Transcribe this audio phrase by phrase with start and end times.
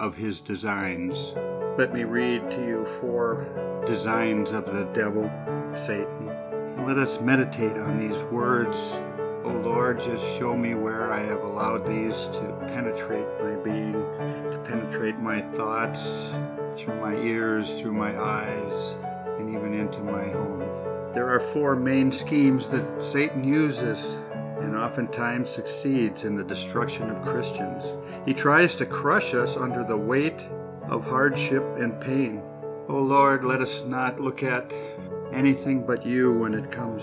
[0.00, 1.34] of his designs.
[1.78, 3.46] Let me read to you four
[3.86, 5.30] designs of the devil,
[5.74, 6.26] Satan.
[6.86, 8.92] Let us meditate on these words.
[9.44, 13.92] O oh Lord, just show me where I have allowed these to penetrate my being,
[13.92, 16.34] to penetrate my thoughts,
[16.76, 18.96] through my ears, through my eyes,
[19.38, 20.60] and even into my home.
[21.14, 24.18] There are four main schemes that Satan uses
[24.62, 27.84] and oftentimes succeeds in the destruction of Christians.
[28.24, 30.40] He tries to crush us under the weight
[30.88, 32.42] of hardship and pain.
[32.88, 34.74] O oh Lord, let us not look at
[35.32, 37.02] anything but you when it comes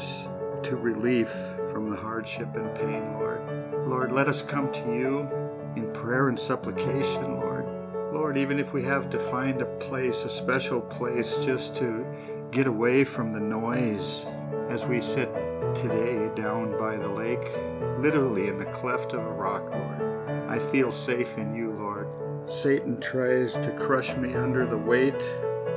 [0.64, 1.30] to relief
[1.72, 3.42] from the hardship and pain, Lord.
[3.88, 5.30] Lord, let us come to you
[5.76, 7.66] in prayer and supplication, Lord.
[8.14, 12.06] Lord, even if we have to find a place, a special place, just to
[12.52, 14.26] get away from the noise
[14.70, 15.30] as we sit
[15.76, 17.52] today down by the lake,
[18.00, 20.02] literally in the cleft of a rock, Lord.
[20.50, 22.08] I feel safe in you, Lord.
[22.48, 25.22] Satan tries to crush me under the weight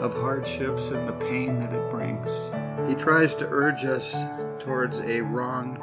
[0.00, 2.30] of hardships and the pain that it brings.
[2.88, 4.14] He tries to urge us
[4.58, 5.78] towards a wrong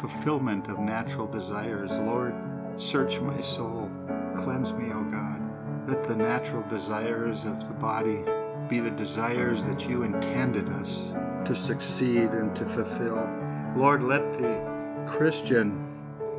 [0.00, 1.90] fulfillment of natural desires.
[1.92, 2.34] Lord,
[2.76, 3.90] search my soul.
[4.36, 5.40] Cleanse me, O God.
[5.88, 8.24] Let the natural desires of the body
[8.68, 11.02] be the desires that you intended us
[11.46, 13.43] to succeed and to fulfill.
[13.76, 15.84] Lord, let the Christian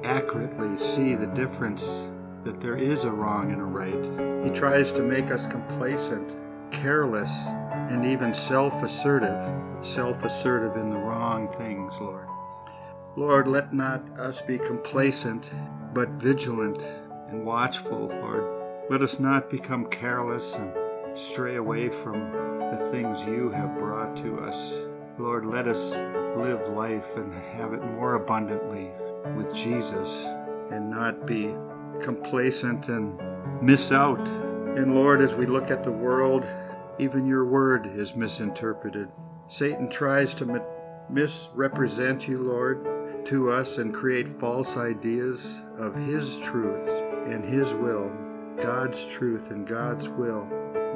[0.06, 2.08] accurately see the difference
[2.46, 4.46] that there is a wrong and a right.
[4.46, 6.32] He tries to make us complacent,
[6.72, 7.32] careless,
[7.92, 9.52] and even self assertive,
[9.82, 12.28] self assertive in the wrong things, Lord.
[13.18, 15.52] Lord, let not us be complacent,
[15.94, 16.82] but vigilant
[17.28, 18.46] and watchful, Lord.
[18.90, 20.72] Let us not become careless and
[21.18, 22.32] stray away from
[22.72, 24.74] the things you have brought to us.
[25.18, 25.94] Lord, let us
[26.36, 28.92] live life and have it more abundantly
[29.36, 30.10] with Jesus
[30.72, 31.54] and not be
[32.02, 33.20] complacent and
[33.62, 34.20] miss out.
[34.20, 36.48] And Lord, as we look at the world,
[37.00, 39.10] even your word is misinterpreted.
[39.48, 40.64] Satan tries to
[41.10, 46.88] misrepresent you, Lord, to us and create false ideas of his truth
[47.28, 48.12] and his will,
[48.58, 50.48] God's truth and God's will.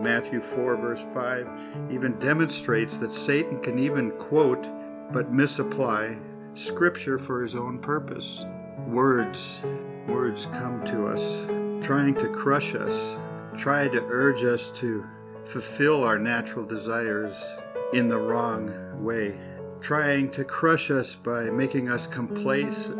[0.01, 1.49] Matthew 4, verse 5,
[1.91, 4.67] even demonstrates that Satan can even quote
[5.11, 6.17] but misapply
[6.55, 8.43] Scripture for his own purpose.
[8.87, 9.63] Words,
[10.07, 13.17] words come to us, trying to crush us,
[13.57, 15.05] try to urge us to
[15.45, 17.41] fulfill our natural desires
[17.93, 19.39] in the wrong way,
[19.79, 22.99] trying to crush us by making us complacent.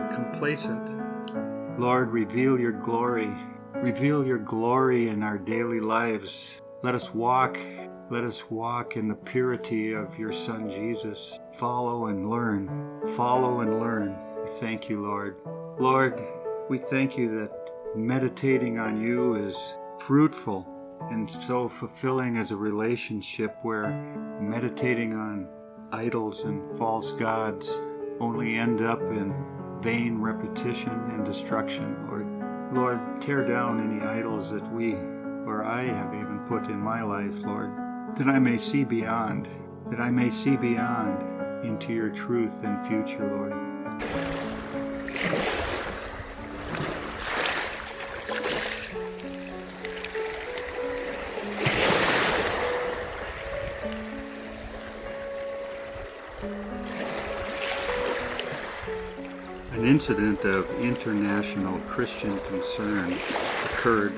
[1.80, 3.32] Lord, reveal your glory.
[3.76, 7.60] Reveal your glory in our daily lives let us walk,
[8.10, 11.40] let us walk in the purity of your Son Jesus.
[11.58, 12.68] Follow and learn.
[13.16, 14.18] Follow and learn.
[14.42, 15.38] We Thank you, Lord.
[15.78, 16.20] Lord,
[16.70, 17.52] we thank you that
[17.96, 19.56] meditating on you is
[20.00, 20.68] fruitful
[21.12, 23.92] and so fulfilling as a relationship where
[24.42, 25.48] meditating on
[25.92, 27.70] idols and false gods
[28.20, 29.34] only end up in
[29.82, 32.28] vain repetition and destruction, Lord.
[32.74, 34.96] Lord, tear down any idols that we
[35.50, 37.72] or I have even put in my life, Lord,
[38.18, 39.48] that I may see beyond,
[39.90, 43.54] that I may see beyond into your truth and future, Lord.
[59.74, 63.14] An incident of international Christian concern
[63.66, 64.14] occurred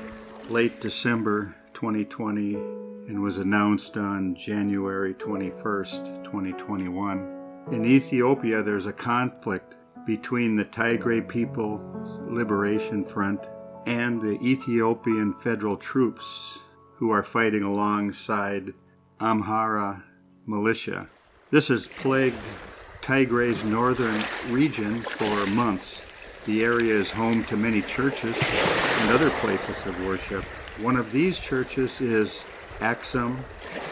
[0.48, 7.64] late December 2020 and was announced on January 21st, 2021.
[7.72, 9.76] In Ethiopia, there's a conflict
[10.06, 11.80] between the Tigray People
[12.26, 13.40] Liberation Front
[13.86, 16.58] and the Ethiopian federal troops
[16.96, 18.74] who are fighting alongside
[19.20, 20.02] Amhara
[20.46, 21.08] militia.
[21.50, 22.36] This has plagued
[23.02, 26.00] Tigray's northern region for months.
[26.46, 28.36] The area is home to many churches
[29.00, 30.44] and other places of worship.
[30.80, 32.42] One of these churches is
[32.82, 33.38] Axum,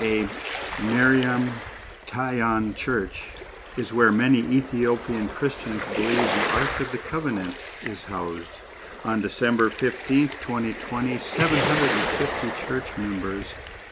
[0.01, 0.27] a
[0.83, 1.49] Mariam
[2.09, 3.29] Tayan church,
[3.77, 8.51] is where many Ethiopian Christians believe the Ark of the Covenant is housed.
[9.05, 13.45] On December 15, 2020, 750 church members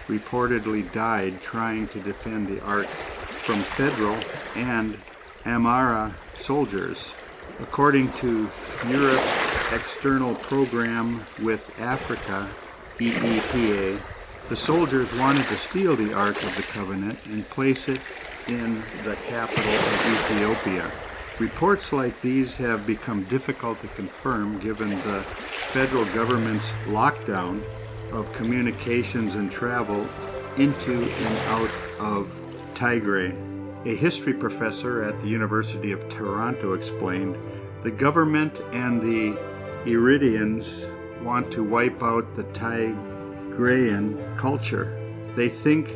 [0.08, 4.18] reportedly died trying to defend the Ark from federal
[4.56, 4.98] and
[5.44, 7.12] Amhara soldiers.
[7.60, 8.50] According to
[8.88, 12.48] Europe's External Program with Africa,
[12.98, 14.00] EEPA,
[14.48, 18.00] the soldiers wanted to steal the Ark of the Covenant and place it
[18.48, 20.90] in the capital of Ethiopia.
[21.38, 25.22] Reports like these have become difficult to confirm given the
[25.72, 27.62] federal government's lockdown
[28.10, 30.06] of communications and travel
[30.56, 32.30] into and out of
[32.74, 33.36] Tigray.
[33.86, 37.36] A history professor at the University of Toronto explained
[37.82, 39.38] the government and the
[39.84, 42.44] Eritreans want to wipe out the
[43.58, 44.94] Tigrayan culture.
[45.34, 45.88] They think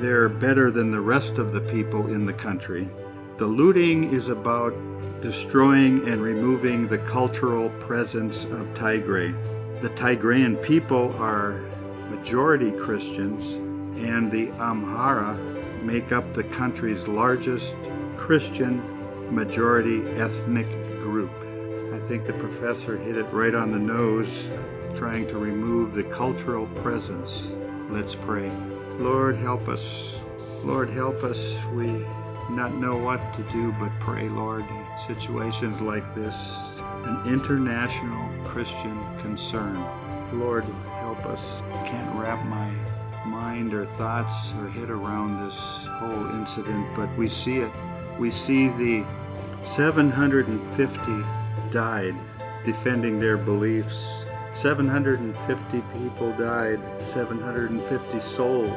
[0.00, 2.88] they're better than the rest of the people in the country.
[3.36, 4.74] The looting is about
[5.22, 9.32] destroying and removing the cultural presence of Tigray.
[9.80, 11.60] The Tigrayan people are
[12.10, 13.52] majority Christians,
[14.00, 15.38] and the Amhara
[15.84, 17.74] make up the country's largest
[18.16, 18.82] Christian
[19.32, 20.68] majority ethnic
[20.98, 21.30] group.
[21.94, 24.48] I think the professor hit it right on the nose,
[24.96, 27.46] trying to remove the cultural presence.
[27.90, 28.50] Let's pray.
[28.98, 30.14] Lord, help us.
[30.62, 31.58] Lord, help us.
[31.72, 32.04] We
[32.50, 34.64] not know what to do but pray, Lord.
[35.06, 36.36] Situations like this,
[36.78, 39.82] an international Christian concern.
[40.32, 40.64] Lord,
[41.00, 41.40] help us.
[41.72, 42.70] I can't wrap my
[43.26, 45.58] mind or thoughts or head around this
[45.88, 47.70] whole incident, but we see it.
[48.18, 49.04] We see the
[49.64, 52.14] 750 died
[52.64, 54.13] defending their beliefs.
[54.58, 56.80] 750 people died,
[57.12, 58.70] 750 souls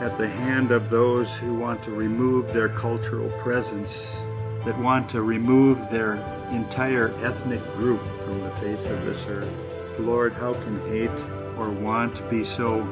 [0.00, 4.16] at the hand of those who want to remove their cultural presence,
[4.64, 6.14] that want to remove their
[6.50, 9.98] entire ethnic group from the face of this earth.
[10.00, 11.10] Lord, how can hate
[11.56, 12.86] or want be so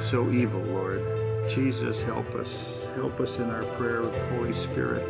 [0.00, 1.00] so evil, Lord?
[1.48, 2.86] Jesus, help us.
[2.94, 5.06] Help us in our prayer with Holy Spirit.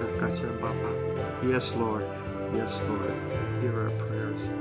[1.43, 2.05] Yes, Lord.
[2.53, 3.63] Yes, Lord.
[3.63, 4.58] Hear our prayers.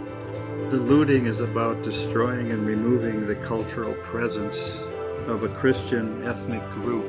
[0.69, 4.81] The looting is about destroying and removing the cultural presence
[5.29, 7.05] of a Christian ethnic group.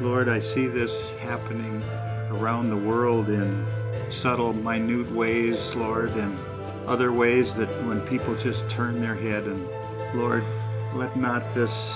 [0.00, 1.82] Lord, I see this happening
[2.30, 3.66] around the world in
[4.10, 6.34] subtle, minute ways, Lord, and
[6.86, 9.62] other ways that when people just turn their head and
[10.14, 10.42] Lord,
[10.94, 11.92] let not this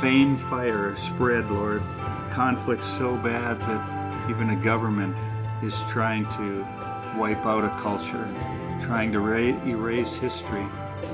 [0.00, 1.82] feigned fire spread, Lord.
[2.30, 5.14] Conflict so bad that even a government
[5.62, 6.66] is trying to
[7.18, 8.26] wipe out a culture,
[8.88, 9.20] trying to
[9.68, 10.64] erase history.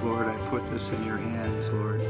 [0.05, 2.01] Lord, I put this in your hands, Lord.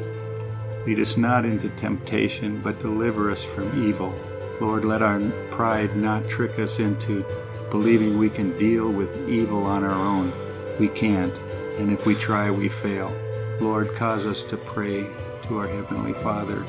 [0.85, 4.15] Lead us not into temptation, but deliver us from evil.
[4.61, 7.25] Lord, let our pride not trick us into
[7.71, 10.31] believing we can deal with evil on our own.
[10.79, 11.33] We can't,
[11.79, 13.11] and if we try, we fail.
[13.59, 15.07] Lord, cause us to pray
[15.45, 16.63] to our Heavenly Father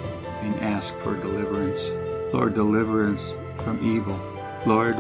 [0.44, 1.90] and ask for deliverance.
[2.34, 4.18] Lord, deliver us from evil.
[4.66, 4.96] Lord,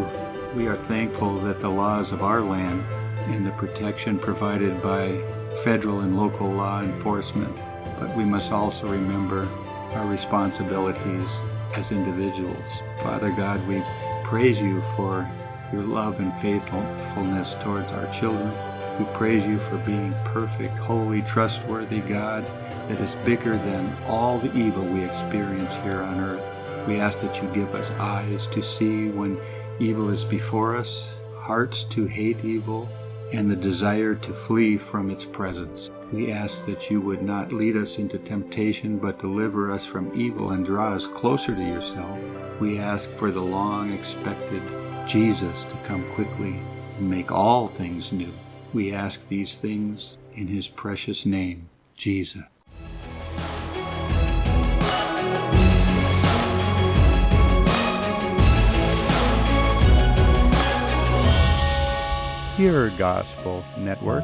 [0.53, 2.83] we are thankful that the laws of our land
[3.27, 5.09] and the protection provided by
[5.63, 7.55] federal and local law enforcement
[7.99, 9.47] but we must also remember
[9.93, 11.27] our responsibilities
[11.75, 12.63] as individuals.
[13.01, 13.81] Father God, we
[14.23, 15.27] praise you for
[15.71, 18.51] your love and faithfulness towards our children.
[18.99, 22.45] We praise you for being perfect, holy, trustworthy God
[22.87, 26.85] that is bigger than all the evil we experience here on earth.
[26.87, 29.37] We ask that you give us eyes to see when
[29.79, 32.87] evil is before us, hearts to hate evil,
[33.33, 35.91] and the desire to flee from its presence.
[36.11, 40.51] We ask that you would not lead us into temptation, but deliver us from evil
[40.51, 42.19] and draw us closer to yourself.
[42.59, 44.61] We ask for the long expected
[45.07, 46.55] Jesus to come quickly
[46.97, 48.31] and make all things new.
[48.73, 52.43] We ask these things in his precious name, Jesus.
[62.55, 64.23] Pure Gospel Network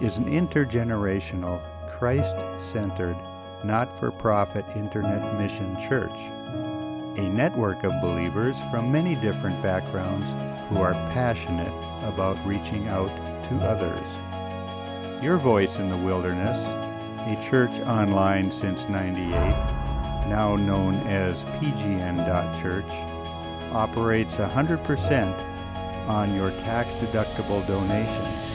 [0.00, 1.62] is an intergenerational,
[1.96, 2.34] Christ
[2.72, 3.16] centered,
[3.62, 6.18] not for profit internet mission church.
[7.20, 10.26] A network of believers from many different backgrounds
[10.68, 13.14] who are passionate about reaching out
[13.48, 15.22] to others.
[15.22, 16.58] Your Voice in the Wilderness,
[17.28, 19.30] a church online since 98,
[20.26, 22.90] now known as pgn.church,
[23.72, 25.57] operates 100%
[26.08, 28.47] on your tax deductible donation.